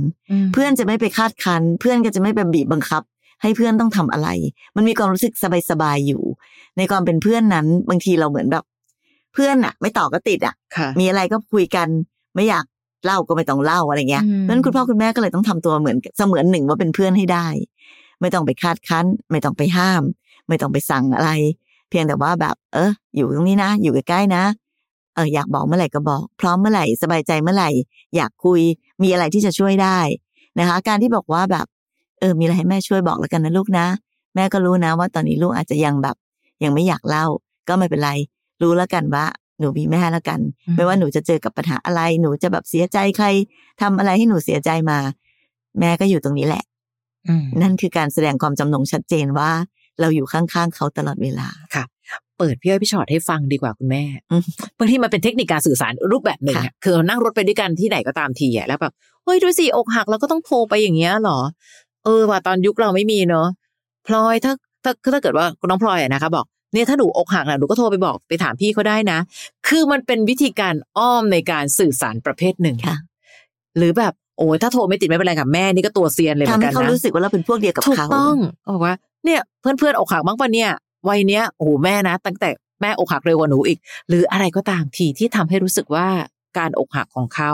[0.53, 3.03] เพื่อนจะไม่ไปคาดคั้น เพื่อนก็จะไม่ไปบีบบังคับ
[3.43, 4.29] ให้เพื่อนต้องทำอะไร
[4.77, 5.35] มันมีความรู้สึก
[5.71, 6.23] สบายๆอยู่
[6.77, 8.65] ในความเป็นเพื่อนนั้น บางทีเราเหมือนแบบ
[9.35, 11.89] เพื่อนอะไม่ต่อก็ติดอะค่ะมีอะไรก็คุยกัน
[12.35, 12.65] ไม่อยาก
[13.05, 17.47] เล่าก็ไม่ต้องเล่าอะไรเงี้ยอืมเพราะฉะนั้นคุณพ่อคุณแม่ก็เลยต้องทำตัวเหมือนเสมือนหนึ่งว่าเป็นเพื่อนให้ได้
[18.21, 20.03] ไม่ต้องไปคาดคั้น ไม่ต้องไปห้าม
[20.49, 21.31] ไม่ต้องไปสั่งอะไร
[21.89, 24.45] เพียงแต่ว่าแบบ เออ อยู่ตรงนี้นะ อยู่ใกล้ๆนะ
[25.15, 27.71] เอออยากบอกเมื่อไหร่ก็บอก พร้อมเมื่อไหร่สบายใจเมื่อไหร่
[28.17, 28.61] อยากคุย
[29.03, 29.99] มีอะไรที่จะช่วยได้
[30.59, 31.67] นะคะ การที่บอกว่าแบบ
[32.23, 33.87] เออมีอะไรให้แม่ช่วยบอกแล้วกันนะลูกนะ
[34.35, 36.17] แม่ก็รู้นะว่าตอนนี้ลูกอาจจะยังแบบ
[36.65, 37.27] ยังไม่อยากเล่า
[37.69, 38.11] ก็ไม่เป็นไร
[38.63, 39.25] รู้แล้วกันว่า
[39.59, 43.27] หนูมีแม่แล้วกันอืมไม่ว่าหนูจะเจอกับปัญหาอะไร หนูจะแบบเสียใจใคร
[43.81, 44.99] ทำอะไรให้หนูเสียใจมา
[45.81, 46.65] แม่ก็อยู่ตรงนี้แหละ
[47.29, 49.51] อืมนั่นคือการแสดงความจำนงชัดเจนว่า
[50.01, 51.49] เราอยู่ข้างๆเขาตลอดเวลา
[52.39, 54.43] เปิดพี่อ้อยพี่ชอตให้ฟังดีกว่าคุณแม่อืม
[54.79, 58.93] บางทีมันเป็นเทคนิคการสื่อสารรูปแบบหนึ่งอะค่ะคือนั่งรถไปด้วยกันที่ไหนก็ตามทีอะแล้วแบบ
[59.25, 61.39] เฮ้ยดูสิอกหักแล้วก็ต้องโทรไปอย่างเงี้ยเหรอ
[62.05, 63.47] เออว่าตอนยุคเราไม่มีเนอะ
[64.07, 64.53] พลอยถ้า
[64.85, 69.19] ถ้าถ้าเกิดว่าคุณน้องพลอยอะนะคะ บอกเนี่ยถ้าหนูอกหักนะหนูก็โทรไปบอกไปถามพี่เขาได้นะ
[69.69, 72.97] คือมันเป็นวิธีการอ้อมในการสื่อสารประเภทหนึ่งค่ะ
[73.79, 78.37] หรือแบบโอ้ยถ้าโทรไม่ติดไม่เป็นไรกับแม่นี่ก็ตัวเซียนเลยเหมืทำอนให้กันเขานะรู้สึกว่าเราเป็นพวกเดียวกับถูกเขาต้อง
[78.71, 78.95] บอกว่า
[79.25, 80.71] เนี่ยเพื่อนเพื่อนๆอกหักบ้างปะเนี่ย
[81.09, 83.79] วัยเนี้ยโอ้โหแม่นะ ตั้งแต่แม่อกหักเร็วกว่าหนูอีก
[84.09, 86.07] หรืออะไรก็ตามทีที่ทำให้รู้สึกว่า
[86.59, 87.53] การอกหักของเขา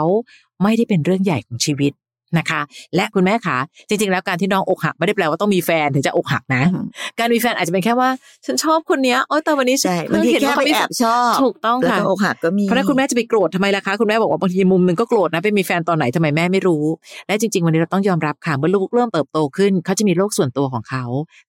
[0.63, 1.91] ไม่ได้เป็นเรื่องใหญ่ของชีวิต
[2.37, 2.61] นะคะ
[2.95, 3.57] และคุณแม่คะ
[3.89, 6.85] จริง ๆ แล้วการที่น้องอกหักไม่ได้แปลว่าต้องมีแฟนถึงจะอกหักนะอืม
[7.19, 8.09] การมีแฟนอาจจะเป็นแค่ว่า
[8.45, 16.83] ฉันชอบคนเนี้ยโอ้แต่วันนี้ฉันใช่เพิ่บางงทีเห็นแค่ว่าไปเขามีแอบชอบถูกต้องแล้วค่ะก็อกหักก็มีเพราะฉะนั้นคุณแม่จะไปโกรธทำไมล่ะคะคุณแม่บอกว่าบางทีมุมหนึ่งก็โกรธนะไปมีแฟนตอนไหนทำไมแม่ไม่รู้
[17.27, 21.03] และจริง ๆ วันนี้เราต้องยอมรับค่ะเมื่อลูกเริ่มเติบโตขึ้น เขาจะมีโลกส่วนตัวของเขา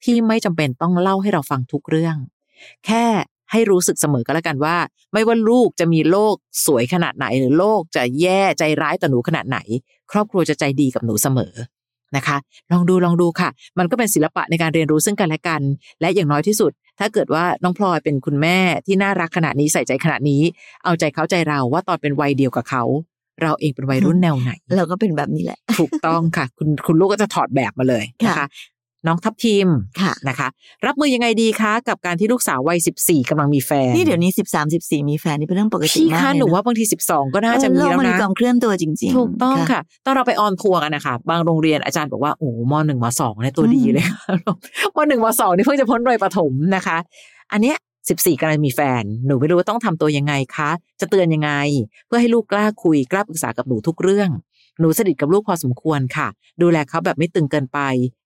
[0.04, 2.16] ที่ไม่จำเป็นต้องเล่าให้เราฟังทุกเรื่อง
[2.86, 3.04] แค่
[3.52, 4.76] ให้รู้สึกเสมอก็แล้วกันว่า
[5.12, 6.34] ไม่ว่าลูกจะมีโลก
[6.66, 9.58] สวยขนาดไหนหรือโลกจะแย่ใจร้ายต่อหนูขนาดไหน
[10.12, 11.54] ครอบครัวจะใจดีกับหนูเสมอ
[12.16, 12.36] นะคะ
[12.72, 15.62] ลองดูลองดูค่ะ มันก็เป็นศิลปะในการเรียนรู้ซึ่งกันและกัน
[16.00, 20.42] และอย่างน้อยที่สุด ถ้าเกิดว่าน้องพลอยเป็นคุณแม่ที่น่ารักขนาดนี้ใส่ใจขนาดนี้
[20.84, 22.84] เอาใจเขาใจเราว่าตอนเป็นวัยเดียวกับเขา
[23.42, 28.46] เราเองเป็นวัยรุ่นแนวไหน เราก็เป็นแบบนี้แหละ ถูกต้องค่ะ คุณคุณลูกก็จะถอดแบบมาเลยนะคะค่ะ
[29.06, 29.68] น้องทับทิม
[30.00, 30.48] ค่ะนะคะ
[30.86, 44.04] รับมือยังไงดีคะ กับการที่ลูกสาววัยสิบสี่กำลังมีแฟนนี่เดี๋ยวนี้สิบสามสิบสี่มีแฟนนี่เป็นเรื่องปกติพี่มากคะเลยหนูนะว่าบางทีสิบสองก็น่าจะมีเออแล้วโลกมันมีนะความเคลื่อนตัวจริง ๆ ถูกต้องค่ะ ตอนเราไป on tour กันนะคะบางโรงเรียนอาจารย์บอกว่าโอ้โหมหนึ่งมสองเนี่ยตัวดีเลย
[44.96, 46.96] มหนึ่งมสองนี่เพิ่งจะพ้นวัยประถมนะคะ
[47.52, 47.76] อันเนี้ย
[48.08, 51.52] สิบสี่กำลังมีแฟน หนูไม่รู้ว่าต้องทำตัวยังไงคะ จะเตือนยังไง
[52.06, 54.30] เพื่อให้ลูกกล้าคุยกล้าปรึกษากับหนูทุกเรื่อง
[54.80, 56.28] หนูสนิทกับลูกพอสมควรค่ะ
[56.62, 57.78] ดูแลเขาแบบไม่ตึงเกินไป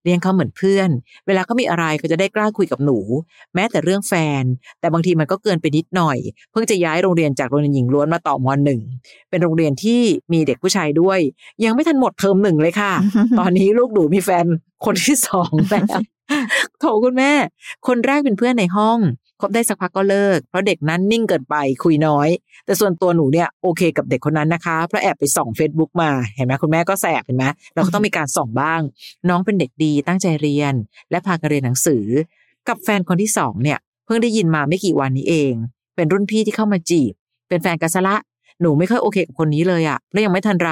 [0.04, 0.90] เลี้ยงเขาเหมือนเพื่อน
[1.26, 2.98] เวลาเขามีอะไรเขาจะได้กล้าคุยกับหนู
[3.54, 4.44] แม้แต่เรื่องแฟน
[4.80, 6.18] แต่บางทีมันก็เกินไปนิดหน่อย
[6.52, 8.80] เพิ่งจะย้ายโรงเรียนจากโรงเรียนหญิงล้วนมาต่อมหนึ่ง
[9.30, 10.00] เป็นโรงเรียนที่
[10.32, 11.18] มีเด็กผู้ชายด้วย
[11.64, 12.92] ยังไม่ทันหมดเทอมหนึ่งเลยค่ะ
[13.38, 14.46] ตอนนี้ลูกหนูมีแฟน
[14.84, 15.86] คนที่สองแล้ว
[16.80, 17.32] โถคุณแม่
[17.86, 18.98] คนแรกเป็นเพื่อนในห้อง
[19.40, 22.28] คบได้สักพักก็เลิก เพราะเด็กนั้นนิ่งเกินไปคุยน้อย
[22.64, 28.80] แต่ส่วนตัวหนูเนี่ยโอเคกับเด็กคนนั้นนะคะเพราะแอบไปส่อง Facebook มาเห็นไหมคุณแม่ก็แสบเห็นไหมเราก็ต้องมีการส่องบ้าง
[29.28, 30.74] น้องเป็นเด็กดีตั้งใจเรียน
[31.10, 32.04] และพากันเรียนหนังสือ
[32.68, 35.52] กับแฟนคนที่สองเนี่ยเพิ่งได้ยินมาไม่กี่วันนี้เอง
[35.96, 37.12] เป็นรุ่นพี่ที่เข้ามาจีบ
[37.48, 38.16] เป็นแฟนกันซะละ
[38.60, 40.70] หนูไม่ค่อยโอเคกับคนนี้เลยอะและยังไม่ทันไร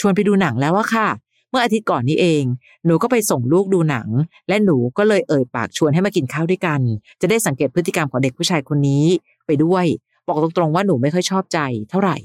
[0.00, 1.08] ชวนไปดูหนังแล้วอะค่ะ
[1.52, 2.44] เมื่ออาทิตย์ก่อนนี้เอง
[2.86, 4.08] หนูก็ไปส่งลูกดูหนัง
[4.48, 6.80] และหนูก็เลยเอ่ยปากชวนให้มากินข้าวด้วยกัน
[7.20, 9.04] จะได้สังเกตพฤติกรรมของเด็กผู้ชายคนนี้
[9.46, 9.84] ไปด้วย
[10.26, 11.58] บอกตรงๆว่าหนูไม่ค่อยชอบใจ
[11.90, 12.16] เท่าไหร่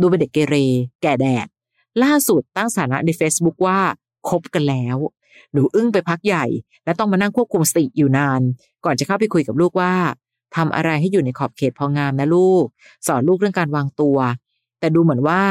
[0.00, 0.56] ดูเป็นเด็กเกเร
[1.02, 1.46] แก่แดด
[2.02, 3.78] ล่าสุดตั้งสถานะใน Facebook ว่า
[4.28, 4.96] คบกันแล้ว
[5.52, 6.44] หนูอึ้งไปพักใหญ่
[6.84, 8.40] และต้องมานั่งควบคุมสติอยู่นาน
[8.84, 9.94] ก่อนจะเข้าไปคุยกับลูกว่า
[10.56, 12.64] ทำอะไรให้อยู่ในขอบเขตพองามนะลูก
[13.06, 14.16] สอนลูกเรื่องการวางตัว
[14.80, 15.42] แต่ดูเหมือนว่า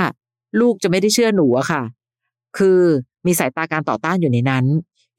[0.60, 1.84] ลูกจะไม่ได้เชื่อหนูอะค่ะ
[2.58, 2.82] คือ
[3.26, 4.66] มีสายตาการต่อต้านอยู่ในนั้น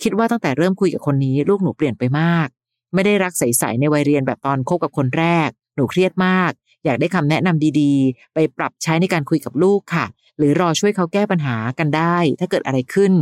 [0.02, 2.48] คิดว่าตั้งแต่เริ่มคุยกับคนนี้ลูกหนูเปลี่ยนไปมาก
[2.94, 6.50] ไม่ได้รักใสๆในวัยเรียนแบบตอนคบกับคนแรก หนูเครียดมาก
[6.84, 10.06] อยากได้คำแนะนำดีๆ ไปปรับใช้ในการคุยกับลูกค่ะ
[10.38, 13.12] หรือรอช่วยเขาแก้ปัญหากันได้ ถ้าเกิดอะไรขึ้น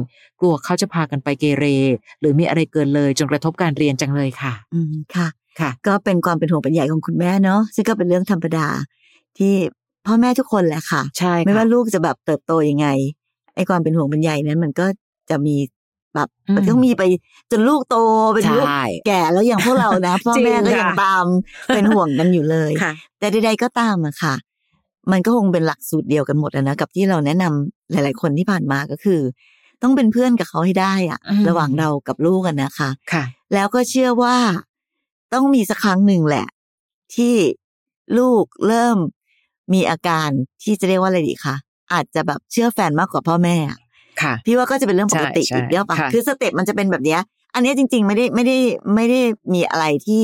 [0.41, 1.65] กลัวเขาจะพากันไปเกเร
[2.21, 5.29] หรือมีอะไรเกินเลยจนกระทบการเรียนจังเลยค่ะ อืมค่ะ
[5.61, 8.69] ค่ะ ก็เป็นความเป็นห่วงเป็นใยของคุณแม่เนาะซึ่งก็เป็นเรื่องธรรมดา
[9.39, 9.55] ที่
[10.07, 12.87] พ่อแม่ทุกคนแหละค่ะใช่ไม่ว่าค่ะลูกจะแบบเติบโตยังไง
[13.59, 14.87] ไอ้ความเป็นห่วงเป็นใยนั้นมันก็
[15.31, 15.57] จะมี
[16.15, 17.03] แบบอืมมันต้องมีไป
[17.51, 17.97] จนลูกโต
[18.35, 21.25] เป็นลูกใช่แก่แล้วอย่างพวกเรานะพ่อจริงแม่ก็ยังค่ะตาม
[21.75, 24.35] เป็นห่วงกันอยู่เลยค่ะแต่ใดๆก็ตามอะค่ะ
[25.13, 29.21] มันก็คงเป็นหลักสูตรเดียวกันหมดอะนะกับที่เราแนะนำหลาย ๆ คนที่ผ่านมาก็คือ
[29.83, 34.37] ต้องเป็นเพื่อนกับเขาให้ได้อะอืมระหว่างเรากับลูกกันนะคะค่ะ แล้วก็เชื่อว่า
[35.35, 36.47] ต้องมีสักครั้งหนึ่งแหละ
[37.15, 37.35] ที่
[38.19, 38.99] ลูกเริ่ม
[39.73, 40.29] มีอาการ
[40.63, 41.57] ที่จะเรียกว่าอะไรดีคะ
[41.93, 43.79] อาจจะแบบเชื่อแฟนมากกว่าพ่อแม่อะ
[44.23, 47.21] ค่ะ พี่ว่าก็จะเป็นเรื่องปกติใช่อีกเดียวปะค่ะคือสเต็ปมันจะเป็นแบบเนี้ย
[47.55, 48.57] อันเนี้ยจริง ๆ ไม่ได้ไม่ได้
[48.95, 49.21] ไม่ได้
[49.55, 50.23] มีอะไรที่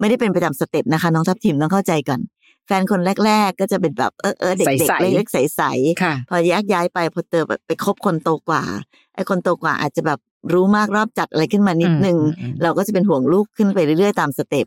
[0.00, 2.20] ไม่ได้เป็นประจำสเต็ปนะคะ น้องทัพทิมต้องเข้าใจก่อน
[2.66, 8.62] แฟนคนแรก ๆ ก็จะเป็นแบบเออเออเด็กใสๆๆเล็กๆใสๆค่ะพอแยกย้ายไปพอเจอแบบไปคบคนโตกว่า
[9.14, 10.18] ไอ้คนโตกว่าอาจจะแบบ
[10.52, 14.66] รู้มากรอบจัดอะไรขึ้นมานิดนึงอืมอืมอืมเราก็จะเป็นห่วงลูกขึ้นไปเรื่อยๆตามสเต็ป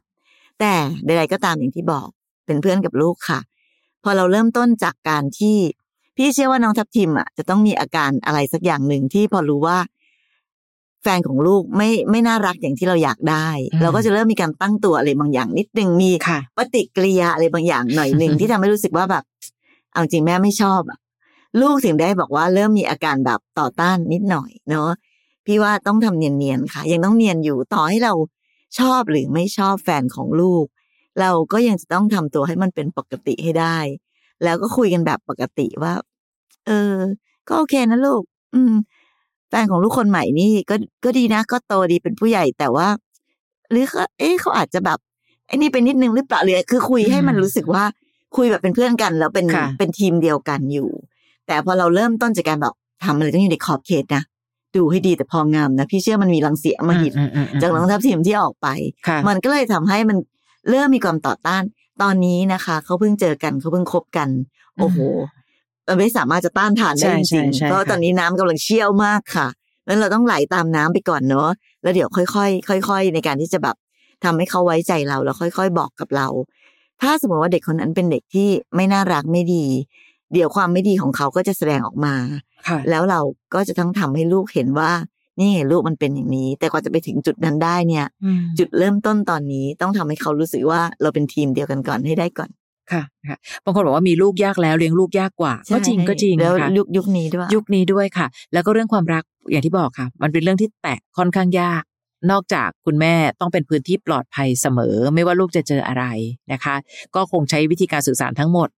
[0.59, 0.73] แต่
[1.05, 2.07] ใดๆก็ตามอย่างที่บอก
[2.45, 3.39] เป็นเพื่อนกับลูกค่ะ
[4.03, 5.57] พอเราเริ่มต้นจากการที่
[6.15, 9.77] พี่เชื่อว่าน้องทัพทิมอะจะต้องมีอาการอะไรสักอย่างหนึ่งที่พอรู้ว่า
[11.01, 19.23] แฟนของลูกไม่ไม่น่ารักอย่างที่เราอยากได้อืมเราก็จะเริ่มมีการตั้งตัวอะไรบางอย่าง นิดนึงมีค่ะปฏิกิริยาอะไรบางอย่างหน่อยหนึ่งที่ทำให้รู้สึกว่าแบบ
[19.91, 20.99] เอาจริงแม่ไม่ชอบอะ
[21.61, 24.89] ลูกถึงได้บอกว่าเริ่มมีอาการแบบต่อต้านนิดหน่อยเนาะ
[25.45, 28.13] พี่ว่าต้องทำเนียนๆค่ะ ยังต้องเนียนอยู่ต่อให้เรา
[28.79, 30.65] ชอบหรือไม่ชอบแฟนของลูก
[31.19, 33.77] เราก็ยังจะต้องทำตัวให้มันเป็นปกติให้ได้
[34.43, 35.93] แล้วก็คุยกันแบบปกติว่า
[36.67, 36.95] เออ
[37.47, 38.21] ก็โอเคนะลูก
[38.55, 38.73] อืม
[39.49, 42.87] แฟนของลูกคนใหม่นี่ก็ก็ดีนะ ก็โตดีเป็นผู้ใหญ่แต่ว่า
[43.71, 44.99] หรือเขาเอ๊ะเขาอาจจะแบบ
[45.47, 47.83] ไอ้นี่เป็นนิดนึงหรือเปล่าหรือคือคุยให้มันอืมรู้สึกว่า
[48.35, 50.89] คุยแบบเป็นเพื่อนกัน แล้วเป็นค่ะเป็นทีมเดียวกันอยู่
[51.47, 52.73] แต่พอเราเริ่มต้นจากการแบบ
[53.03, 54.23] ทำอะไรต้องอยู่ในขอบเขตนะ
[54.75, 58.67] ดูให้ดีแต่พองามนะ พี่เชื่อมันมีรังเสียมาหิดอืมอืมอืมจากน้องทัพทีมที่ออกไป
[59.07, 60.17] ค่ะมันก็เลยทำให้มัน
[60.69, 61.63] เริ่มมีความต่อต้าน
[62.01, 64.29] ตอนนี้นะคะเขาเพิ่งเจอกันเขาเพิ่งคบกัน
[64.77, 64.99] โอ้โห
[65.87, 69.47] มันไม่สามารถจะต้านทานได้ใช่จใช่ริงใช่ๆเพราะค่ะตอนนี้น้ำกำลังเชี่ยวมากค่ะ
[69.85, 71.49] แล้วเราต้องไหลตามน้ำไปก่อนเนาะ
[71.81, 72.45] แล้วเดี๋ยวค่อ
[72.77, 73.75] ยๆค่อย ๆ ในการที่จะแบบ
[74.23, 76.27] ทำให้เขาไว้ใจเราแล้วค่อย ๆ บอกกับเรา
[77.01, 79.65] ถ้าสมมติว่าเด็กคนนั้นเป็นเด็กที่ไม่น่ารักไม่ดี
[80.33, 82.15] เดี๋ยวความไม่ดีของเขาก็จะแสดงออกมา
[82.67, 83.19] ค่ะแล้วเรา
[83.53, 84.91] ก็จะต้องทำให้ลูกเห็นว่า
[85.39, 92.49] นี่ไงลูกมันเป็นอย่างนี้ แต่กว่าจะไปถึงจุดนั้นได้เนี่ยอืมจุดเริ่มต้นตอนนี้ต้องทำให้เขารู้สึกว่าเราเป็นทีมเดียวกันก่อนให้ได้ก่อน
[92.91, 101.83] ค่ะค่ะบางคนบอกว่ามีลูกยากแล้วเลี้ยงลูกยากกว่า ก็จริงก็จริงแล้วค่ะยุคยุคนี้ด้วย ยุคนี้ด้วยค่ะ แล้วก็เรื่องความรักอย่างที่บอกค่ะ มันเป็นเรื่องที่แตะค่อนข้างยาก
[102.31, 106.05] นอกจากคุณแม่ต้องเป็นพื้นที่ปลอดภัยเสมอ ไม่ว่าลูกจะเจออะไร
[106.51, 106.75] นะคะ
[107.15, 108.69] ก็คงใช้วิธีการสื่อสารทั้งหมด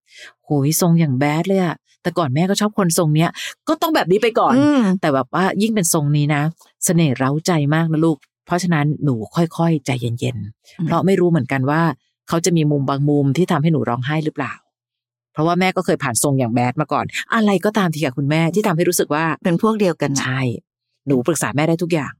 [0.45, 3.29] โหยทรงอย่างแบดเลยอะแต่ก่อนแม่ก็ชอบคนทรงเนี้ย
[3.67, 6.41] ก็ต้องแบบนี้ไปก่อนอืมแต่แบบว่ายิ่งเป็นทรงนี้นะ
[6.85, 10.37] เสน่ห์เร้าใจมากนะลูก เพราะฉะนั้นหนูค่อยๆ ใจเย็น
[10.79, 11.81] อืมๆเพราะไม่รู้เหมือนกันว่า
[12.27, 14.53] เขาจะมีมุมบางมุมที่ทำให้หนูร้องไห้หรือเปล่า
[15.33, 20.41] เพราะว่าแม่ก็เคยผ่านทรงอย่างแบดมาก่อน อะไรก็ตามทีกับคุณแม่ที่ทำให้รู้สึกว่าเป็นพวกเดียวกันนะใช่
[21.07, 22.13] หนูปรึกษาแม่ได้ทุกอย่าง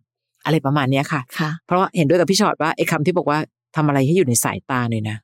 [0.46, 3.40] อะไรประมาณเนี้ยค่ะ ค่ะ เพราะว่าเห็นด้วยกับพี่ชอตว่าไอ้คำที่บอกว่า
[3.76, 5.18] ทำอะไรให้อยู่ในสายตาหน่อยนะ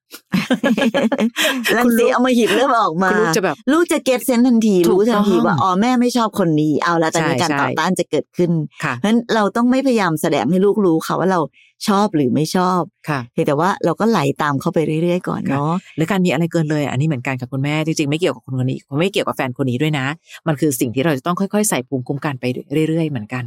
[1.77, 8.51] ลังคุณลูสีกเอามาหิบเริ่มออกมาคุณลูกจะแบบลูกจะเก็ตเซนทันทีถูกรู้ทันทีต้องว่าอ๋อแม่ไม่ชอบคนนี้เอาละแต่ใช่มีการใช่ต่อต้านจะเกิดขึ้น
[8.83, 11.39] ค่ะเพราะฉะนั้นเราต้องไม่พยายามแสดงให้ลูกรู้ค่ะว่าเรา
[11.87, 20.05] ชอบหรือไม่ชอบค่ะเพียงแต่ว่าเราก็ไหลตามเข้าไปเรื่อย ๆ ก่อนเนาะหรือการมีอะไรเกินเลย อันนี้เหมือนกันกับคุณแม่จริงๆไม่เกี่ยวกับคนคนนี้ไม่เกี่ยวกับแฟนคนนี้ด้วยนะ
[20.47, 22.45] มันคือสิ่งที่เราจะต้องค่อยๆ ใส่ภูมิคุ้มกันไป
[22.89, 23.43] เรื่อย ๆ เหมือนกัน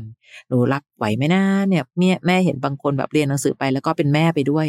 [0.48, 4.66] หนูรับไหวไหมนะเนี่ยแม่แม่เห็นบางคนแบบเรียนหนังสือไปแล้วก็เป็นแม่ไปด้วย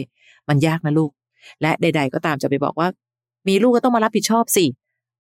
[0.49, 1.12] มันยากนะลูก
[1.62, 2.88] และใด ๆ ก็ตามจะไปบอกว่า
[3.47, 4.65] มีลูกก็ต้องมารับผิดชอบสิ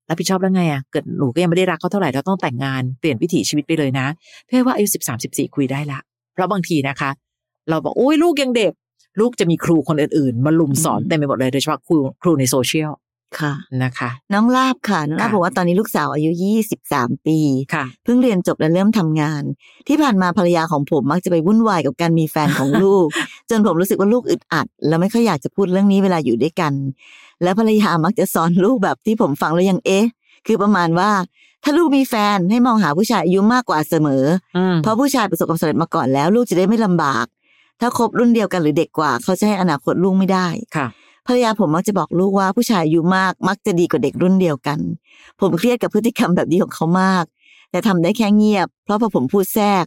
[0.09, 4.07] รับผิดชอบแล้วไงอะ เกิดหนูก็ยังไม่ได้รักเขาเท่าไหร่เราต้องแต่งงานเปลี่ยนวิถีชีวิตไปเลยนะ
[4.45, 5.99] เพื่อว่าอายุสิบสามสิบสี่คุยได้ละ
[6.33, 7.09] เพราะบางทีนะคะ
[7.69, 8.73] เราบอกโอ้ยลูกยังเด็ก
[9.19, 12.91] ลูกจะมีครูคนอื่นๆมาลุมสอนอืมเต็มไปหมดเลยโดยเฉพาะครูครูในโซเชียล
[13.39, 17.39] ค่ะนะคะ น้องลาบค่ะน้องลาบค่ะบอกว่าตอนนี้ลูกสาวอายุยี่สิบสามปี
[17.73, 19.43] ค่ะเพิ่งเรียนจบและเริ่มทำงาน
[19.87, 23.07] ที่ผ่านมาภรรยาของผมมักจะไปวุ่นวายกับการมีแฟนของลูก
[23.49, 26.73] จนผมรู้สึกว่าลูกอึดอัด และไม่ค่อยอยากจะพูดเรื่องนี้เวลาอยู่ด้วยกัน
[27.43, 30.05] และภรรยามักจะสอนลูกแบบที่ผมฟังแล้วยังเอ๊ะ
[30.47, 31.11] คือประมาณว่า
[31.63, 34.23] ถ้าลูกมีแฟนให้มองหาผู้ชายอายุมากกว่าเสมอ
[34.57, 37.25] อืมเพราะผู้ชายประสบความสำเร็จมาก่อนแล้ว ลูกจะได้ไม่ลำบาก
[37.85, 40.87] ถ้าคบรุ่นเดียวกันหรือเด็กกว่า เขาจะให้อนาคตลูกไม่ได้ค่ะ
[41.27, 44.79] ภรรยาผมมักจะบอกลูกว่าผู้ชายอายุมากมักจะดีกว่าเด็กรุ่นเดียวกัน
[45.41, 47.25] ผมเครียดกับพฤติกรรมแบบนี้ของเขามาก
[47.71, 49.85] แต่ทำได้แค่เงียบ เพราะพอผมพูดแทรก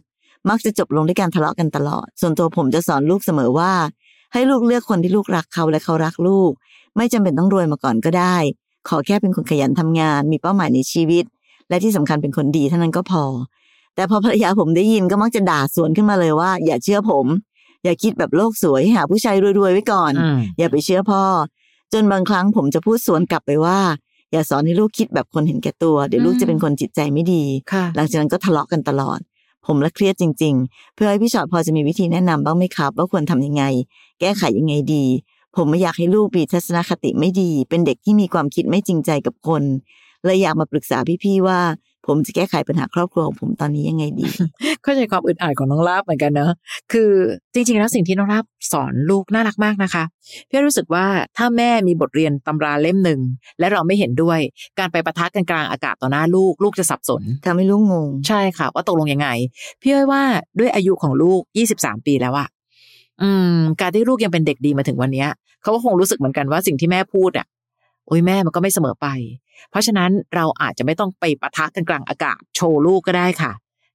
[0.49, 3.73] มักจะจบลงด้วยการทะเลาะกันตลอด ส่วนตัวผมจะสอนลูกเสมอว่า
[4.33, 6.51] ให้ลูกเลือกคนที่ลูกรักเขาและเขารักลูก
[6.97, 8.35] ไม่จำเป็นต้องรวยมาก่อนก็ได้
[8.87, 11.25] ขอแค่เป็นคนขยันทำงาน มีเป้าหมายในชีวิต
[11.69, 13.23] และที่สำคัญเป็นคนดีเท่านั้นก็พอ
[13.95, 17.25] แต่พอภรรยาผมได้ยินก็มักจะด่าสวนขึ้นมาเลยว่า อย่าเชื่อผม
[17.83, 21.23] อย่าคิดแบบโลกสวยหาผู้ชายรวยๆไว้ก่อนอืมอย่าไปเชื่อพ่อ
[21.93, 23.79] จนบางครั้งผมจะพูดสวนกลับไปว่า
[24.31, 29.19] อย่าสอนให้ลูกคิดแบบคนเห็นแก่ตัว เดี๋ยวลูกอืมจะเป็นคนจิตใจไม่ดีค่ะหลังจากนั้นก็ทะเลาะกันตลอด
[29.65, 33.63] ผมละเครียดจริง ๆ เพื่อให้พี่ชอตพอจะมีวิธีแนะนำบ้างไหมครับ ว่าควรทำยังไง
[34.19, 35.05] แก้ไขยังไงดี
[35.55, 39.63] ผมไม่อยากให้ลูกมีทัศนคติไม่ดี เป็นเด็กที่มีความคิดไม่จริงใจกับคน
[40.25, 41.59] เลยอยากมาปรึกษาพี่ๆว่า
[42.07, 44.25] ผมจะแก้ไขปัญหาครอบครัวของผมตอนนี้ยังไงดี
[44.83, 46.51] เข้าใจความอึดอัดของน้องลาบเหมือนกันเนอะ
[46.91, 47.11] คือ
[47.53, 50.03] จริง ๆ แล้วสิ่งที่น้องลาบสอนลูกน่ารักมากนะคะ
[50.49, 51.05] พี่รู้สึกว่า
[51.37, 53.19] ถ้าแม่มีบทเรียนตำราเล่มหนึ่ง
[53.59, 54.39] และเราไม่เห็นด้วย
[54.79, 59.27] การไปปะทะกันกลางอากาศต่อหน้าลูกลูกจะสับสนทำให้ลูกงงใช่ค่ะว่าตกลงยังไง
[59.81, 60.23] พี่อ้อยว่า
[60.59, 61.41] ด้วยอายุของลูก
[61.73, 62.47] 23 ปีแล้วอะ
[63.21, 65.29] อืม การที่ลูกยังเป็นเด็กดีมาถึงวันเนี้ย
[65.61, 67.47] เขาก็คงรู้สึกเหมือนกันว่าสิ่งที่แม่พูดอะ
[68.07, 69.07] โอ้ยแม่มันก็ไม่เสมอไป
[69.69, 73.51] เพราะฉะนั้นเราอาจจะไม่ต้องไปปะทะกันกลางอากาศโชว์ลูกก็ได้ค่ะ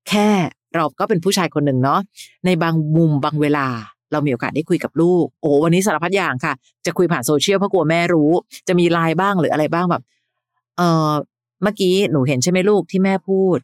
[0.09, 0.29] แค่
[0.75, 2.01] เราก็เป็นผู้ชายคนหนึ่งเนาะ
[2.46, 3.66] ในบางมุมบางเวลา
[4.12, 6.55] เรามีโอกาสได้คุยกับลูก โอ้วันนี้สารพัดอย่างค่ะ
[6.87, 8.31] จะคุยผ่านโซเชียลเพราะกลัวแม่รู้
[8.68, 10.03] จะมีไลน์บ้างหรืออะไรบ้างแบบ
[10.79, 11.12] เออ
[11.62, 13.59] เมื่อกี้หนูเห็นใช่ไหมลูกที่แม่พูด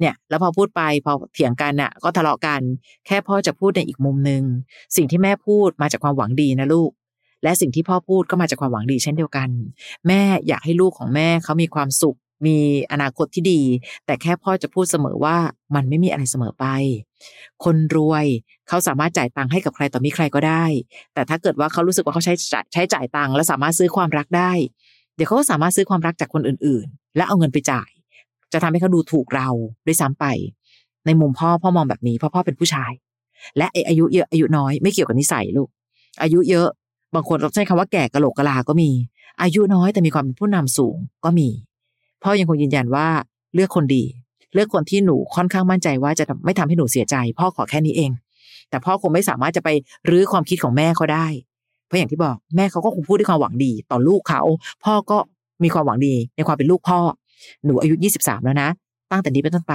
[0.00, 2.60] เนี่ย แล้วพอพูดไปพอเถียงกันน่ะ ก็ทะเลาะกัน
[3.06, 4.42] แค่พ่อจะพูดในอีกมุมหนึ่ง
[4.96, 6.90] สิ่งที่แม่พูดมาจากความหวังดีนะลูก
[7.42, 9.48] และสิ่งที่พ่อพูดก็มาจากความหวังดีเช่นเดียวกัน
[10.06, 12.58] แม่อยากให้ลูกของแม่เขามีความสุข มี
[12.92, 13.62] อนาคตที่ดี
[14.06, 15.36] แต่แค่พ่อจะพูดเสมอว่า
[15.74, 16.66] มันไม่มีอะไรเสมอไป
[17.64, 18.26] คนรวย
[18.68, 20.64] เขาสามารถจ่ายตังค์ให้กับใครต่อมีใครก็ได้
[21.14, 22.34] แต่ถ้าเกิดว่าเขารู้สึกว่าเขาใช้
[22.72, 24.52] ใช้จ่ายตังค์และสามารถซื้อความรักได้
[25.14, 27.90] เดี๋ยวเขาก็สามารถซื้อความรักจากคนอื่นๆ และเอาเงินไปจ่าย
[28.52, 29.48] จะทำให้เขาดูถูกเรา
[29.86, 30.24] ด้วยซ้ำไป
[31.06, 32.92] ในมุมพ่อพ่อมองแบบนี้เพราะพ่อเป็นผู้ชาย
[33.56, 35.68] และไออายุเยอะอายุน้อยไม่เกี่ยวกับนิสัยลูก
[36.22, 36.68] อายุเยอะ
[37.14, 38.90] บางคนเราใช้คำว่าแก่กะโหลกกะลาก็มี
[39.42, 41.48] อายุน้อยแต่มีความเป็นผู้นำสูงก็มี
[42.22, 43.08] พ่อยังคงยืนยันว่า
[43.54, 44.04] เลือกคนดี
[44.54, 48.10] เลือกคนที่หนูค่อนข้างมั่นใจว่าจะไม่ทำให้หนูเสียใจ พ่อขอแค่นี้เอง
[48.70, 49.68] แต่พ่อคงไม่สามารถจะไป
[50.10, 51.26] รื้อความคิดของแม่เขาได้
[51.86, 54.42] เพราะอย่างที่บอกแม่เขาก็คงพูดด้วยความหวังดี ต่อลูกเขา
[54.84, 55.18] พ่อก็
[55.62, 56.98] มีความหวังดีในความเป็นลูกพ่อ
[57.64, 58.68] หนูอายุ 23 แล้วนะ
[59.10, 59.74] ตั้งแต่นี้เป็นต้นไป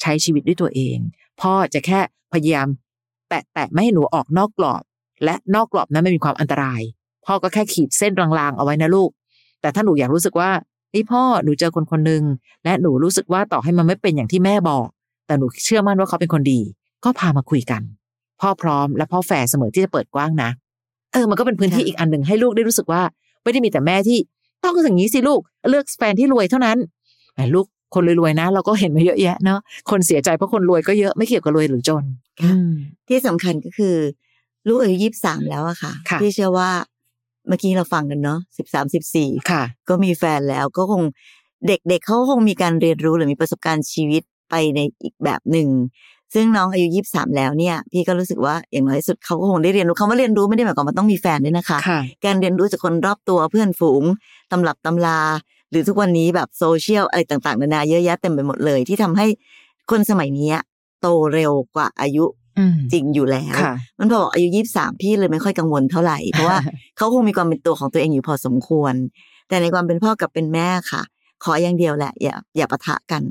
[0.00, 0.96] ใช้ชีวิตด้วยตัวเอง
[1.40, 2.00] พ่อจะแค่
[2.32, 2.68] พยายาม
[3.28, 4.82] แตะแตะไม่ให้หนูออกนอกกรอบ
[5.24, 6.80] และนอกกรอบนั้นไม่มีความอันตราย
[7.26, 9.10] พ่อก็แค่ขีดเส้นลางๆเอาไว้นะลูก
[9.60, 10.50] แต่ถ้าหนูอยากรู้สึกว่า
[10.94, 12.22] นี่พ่อหนูเจอคนคนหนึ่ง
[12.64, 14.86] และหนูรู้สึกว่าต่อให้มันไม่เป็นอย่างที่แม่บอก
[15.26, 16.60] แต่หนูเชื่อมั่นว่าเขาเป็นคนดี
[17.04, 17.82] ก็พามาคุยกัน
[18.40, 20.50] พ่อพร้อมและพ่อแฝดเสมอที่จะเปิดกว้างนะ
[21.12, 23.02] เออมันก็เป็นพื้นที่ค่ะอีกอันหนึ่งให้ลูกได้รู้สึกว่า
[23.42, 24.18] ไม่ได้มีแต่แม่ที่
[24.64, 26.78] ต้องอย่างนี้สิลูกเลือกแฟนที่รวยเท่านั้น
[27.36, 29.58] แต่ลูกคนรวยๆนะ เราก็เห็นมาเยอะแยะเนาะ
[29.90, 32.04] คนเสียใจเพราะคนรวยก็เยอะไม่เกี่ยวกับรวยหรือจน
[32.42, 32.70] อืม
[33.06, 33.94] ทีที่สำคัญก็คือ
[34.68, 36.70] ลูกอายุยี่สามแล้วอะค่ะค่ะพี่เชื่อว่า
[37.48, 41.02] เมื่อกี้เราฟังกันเนาะสิบสามสิบสี่ค่ะก็มีแฟนแล้วก็คง
[41.66, 45.68] เด็กๆเขาคงมีการเรียนรู้หรือมีประสบการณ์ชีวิตไปในอีกแบบหนึ่ง
[46.34, 54.02] ซึ่งน้องอายุยี่สามแล้วเนี่ย พี่ก็รู้สึกว่าอย่างน้อยที่สุดเขาก็คงได้เรียนรู้คำว่าเรียนรู้ไม่ได้หมายความว่าต้องมีแฟนด้วยนะคะค่ะการเรียนรู้จากคนรอบตัวเพื่อนฝูง
[54.52, 55.20] ตำรับตำรา
[55.70, 59.26] หรือทุกวันนี้แบบโซเชียลอะไรต่างๆนานาเยอะแยะเต็มไปหมดเลยที่ทำให้
[59.90, 60.52] คนสมัยนี้
[61.00, 62.41] โตเร็วกว่าอายุอืม
[62.92, 66.58] จริงอยู่แล้วค่ะมันพอบอกอายุยี่สามพี่เลยไม่ค่อยกังวลเท่าไหร่ เพราะว่า
[66.96, 68.94] เขาคงมีความเป็นตัวของตัวเองอยู่พอสมควร
[69.48, 71.02] แต่ในความเป็นพ่อกับเป็นแม่ค่ะ
[71.44, 73.22] ขออย่างเดียวแหละ อย่าอย่าปะทะกัน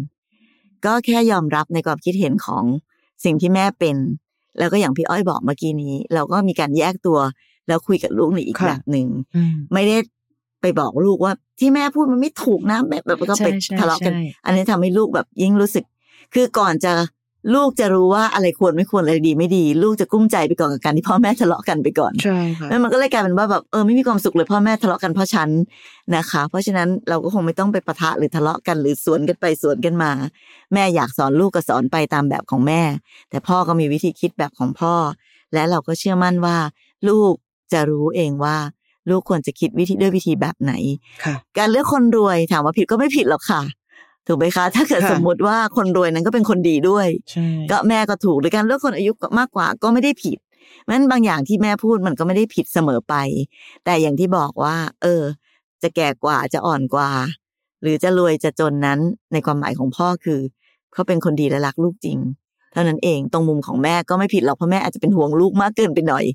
[0.85, 2.63] ก็แค่ยอมรับในความคิดเห็นของ
[3.25, 3.97] สิ่งที่แม่เป็น
[4.59, 7.19] แล้วก็อย่างพี่อ้อยบอกเมื่อกี้นี้ เราก็มีการแยกตัว
[7.67, 9.97] แล้วคุยกับลูกในอีกค่ะแบบหนึ่งอืมไม่ได้
[10.61, 15.85] ไปบอกลูกว่าที่แม่พูดมันไม่ถูกนะแบบแบบก็ไปใช่ใช่ทะเลาะกันใช่อันนี้ทำให้ลูกแบบยิ่งรู้สึก
[16.33, 16.93] คือก่อนจะ
[17.53, 25.49] ลูกจะรู้ว่าอะไรควรไม่ควรอะไรดีไม่ดี ลูกจะกุ้มใจไปก่อนกับการที่พ่อแม่ทะเลาะกันไปก่อนใช่ค่ะแล้วมันก็เลยกลายเป็นว่าแบบเออไม่มีความสุขเลยพ่อแม่ทะเลาะกันเพราะฉัน
[26.15, 30.11] นะคะ เพราะฉะนั้นเราก็คงไม่ต้องไปปะทะหรือทะเลาะกันหรือสวนกันไปสวนกันมา
[30.73, 32.81] แม่อยากสอนลูกก็สอนไปตามแบบของแม่
[33.29, 34.93] แต่พ่อก็มีวิธีคิดแบบของพ่อ
[35.53, 36.57] และเราก็เชื่อมั่นว่า
[37.09, 37.33] ลูก
[37.73, 38.57] จะรู้เองว่า
[39.09, 40.73] ลูกควรจะคิดวิธีด้วยวิธีแบบไหน
[41.23, 43.61] ค่ะการเลือกคนรวยถามว่าผิดก็ไม่ผิดหรอกค่ะ
[44.27, 50.37] ถูกไหมคะ ถ้าเกิดค่ะสมมุติว่าคนรวยนั้นก็เป็นคนดีด้วยใช่ก็แม่ก็ถูกหรือการเลือกคนอายุมากกว่าก็ไม่ได้ผิด
[50.81, 53.15] เพราะฉะนั้นบางอย่างที่แม่พูดมันก็ไม่ได้ผิดเสมอไป
[53.85, 55.23] แต่อย่างที่บอกว่า เออ
[55.83, 57.09] จะแก่กว่าจะอ่อนกว่า
[57.81, 58.99] หรือจะรวยจะจนนั้น
[59.33, 60.39] ในความหมายของพ่อคือ
[60.93, 62.17] เขาเป็นคนดีและรักลูกจริง
[62.71, 66.25] เท่านั้นเองตรงมุมของแม่ก็ไม่ผิดหรอกเพราะแม่อาจจะเป็นห่วงลูกมากเกินไปหน่อย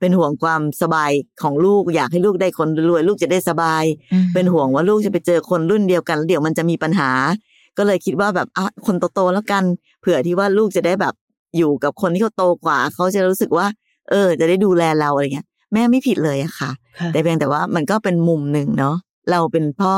[0.00, 1.10] เป็นห่วงความสบาย
[1.42, 7.10] ของลูกอยากให้ลูกได้คนรวยลูกจะได้สบายอืมเป็นห่วงว่าลูกจะไปเจอคนรุ่นเดียวกันแล้วเดี๋ยวมันจะมีปัญหา
[7.78, 9.64] ก็เลยคิดว่าแบบอะคนโตๆแล้วกัน
[10.00, 11.14] เผื่อที่ว่าลูกจะได้แบบ
[11.56, 13.66] อยู่กับคนที่เขาโตกว่า เขาจะรู้สึกว่า
[14.10, 18.96] เออ จะได้ดูแลเราอะไรเงี้ย แม่ไม่ผิดเลยอะค่ะค่ะแต่เพียงแต่ว่ามันก็เป็นมุมหนึ่งเนาะ
[19.30, 19.94] เราเป็นพ่อ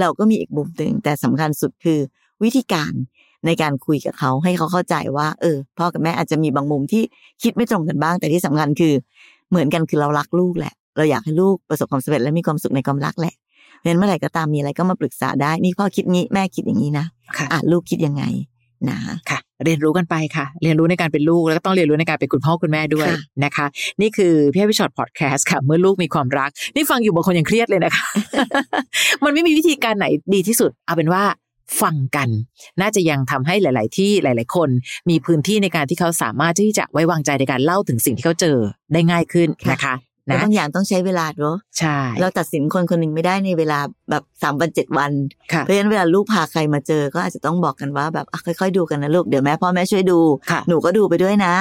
[0.00, 1.98] เราก็มีอีกมุมหนึ่งแต่สำคัญสุดคือ
[2.42, 2.92] วิธีการ
[3.46, 7.02] ในการคุยกับเขาให้เขาเข้าใจว่า เออ พ่อกับแม่อาจจะมีบางมุมที่
[7.42, 8.92] คิดไม่ตรงกันบ้าง แต่ที่สำคัญคือ
[9.50, 13.34] เหมือนกันคือเรารักลูกแหละ เราอยากให้ลูกประสบความสำเร็จและมีความสุขในความรักแหละ
[13.78, 18.24] เพราะฉะนั้นเมื่อไหร่ก็ตามมีอะไรก็มาปรึกษาได้นี่พ่อคิดงี้แม่คิดอย่างนี้นะค่ะอะลูกคิดยังไง
[18.90, 18.98] นะ
[19.30, 23.66] ค่ะ เรียนรู้กันไปค่ะ เรียนรู้ในการเป็นลูกแล้วก็ต้องเรียนรู้ในการเป็นคุณพ่อคุณแม่ด้วยค่ะนะคะ
[24.00, 28.06] นี่คือพี่อ้อยพี่ชอตพอดแคสต์ค่ะ เมื่อลูกมีความรัก นี่ฟังอยู่บางคนยังเครียดเลยนะคะ
[29.24, 31.22] มันไม่มีวิธีการไหนดีที่สุด เอาเป็นว่า
[31.80, 32.28] ฟังกัน
[32.80, 34.68] น่าจะยังทำให้หลาย ๆ ที่หลาย ๆ คน
[35.10, 38.56] มีพื้นที่ในการที่เขาสามารถที่จะไว้วางใจในการเล่าถึงสิ่งที่เขาเจอ
[38.92, 39.94] ได้ง่ายขึ้นนะคะ
[40.26, 43.78] แต่นะบางอย่างต้องใช้เวลาเนาะใช่ เราตัดสินคนคนหนึ่งไม่ได้ในเวลา
[44.10, 45.12] แบบสามวันเจ็ดวัน
[45.52, 50.18] ค่ะเพราะฉะนั้นเวลาลูกพาใครมาเจอก็อาจจะต้องบอกกันว่าแบบอะค่อย ๆ ดูกันนะลูกเดี๋ยวแม่พ่อแม่ช่วยดู
[50.50, 51.54] ค่ะหนูก็ดูไปด้วยนะ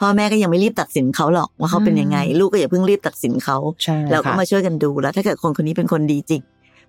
[0.00, 6.42] พ่อแม่ก็ยังไม่รีบตัดสินเขาหรอกว่าเขาเป็นยังไง ลูกก็อย่าเพิ่งรีบตัดสินเขาใช่เราก็ค่ะมาช่วยกันดูแล้ว ถ้าเกิดคนคนนี้เป็นคนดีจริง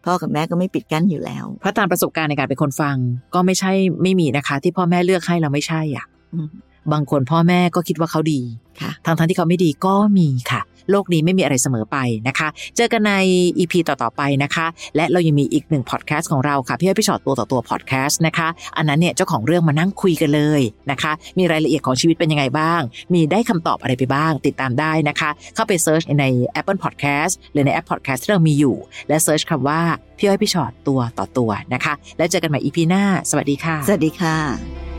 [0.05, 2.95] พ่อกับแม่ก็ไม่ปิดกั้นอยู่แล้ว เพราะตามประสบการณ์ในการเป็นคนฟัง
[3.33, 3.71] ก็ไม่ใช่
[4.03, 6.49] ไม่มีนะคะ ที่พ่อแม่เลือกให้เราไม่ใช่อะอืม
[6.91, 8.41] บางคนพ่อแม่ก็คิดว่าเขาดี
[8.81, 11.97] ค่ะทั้งทั้งๆที่เขาไม่ดีก็มีค่ะ โลกนี้ไม่มีอะไรเสมอไป
[12.27, 13.13] นะคะ เจอกันใน
[13.57, 18.47] EP ต่อๆไปนะคะ และเรายังมีอีกหนึ่งพอดแคสต์ของเราค่ะ พี่อ้อยพี่ฉอดตัวต่อตัวพอดแคสต์นะคะ
[18.77, 22.81] อันนั้นเนี่ยเจ้าของเรื่องมานั่งคุยกันเลยนะคะ มีรายละเอียดของชีวิตเป็นยังไงบ้าง
[23.13, 26.25] มีได้คำตอบอะไรไปบ้าง ติดตามได้นะคะ เข้าไป search ใน
[26.59, 28.75] Apple Podcast หรือในแอป Podcast ที่เรามีอยู่
[29.07, 29.81] และ search คำว่า
[30.17, 34.98] พี่อ้อยพี่ฉอดตัวต่อตัวนะคะ แล้วเจอกันใหม่ EP หน้า สวัสดีค่ะ สวัสดีค่ะ